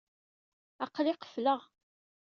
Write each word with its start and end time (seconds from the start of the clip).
Aql-i 0.85 1.13
qefleɣ. 1.15 1.61